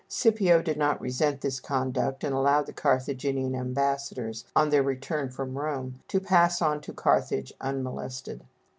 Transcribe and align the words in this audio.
Scipio 0.07 0.63
did 0.63 0.77
not 0.77 0.99
resent 0.99 1.41
this 1.41 1.59
conduct 1.59 2.23
and 2.23 2.33
allowed 2.33 2.65
the 2.65 2.73
Carthaginian 2.73 3.53
ambassadors, 3.53 4.43
on 4.55 4.71
their 4.71 4.81
return 4.81 5.29
from 5.29 5.59
Rome, 5.59 5.99
to 6.07 6.19
pass 6.19 6.59
on 6.59 6.81
to 6.81 6.91
Carthage 6.91 7.53
unmolested. 7.61 8.43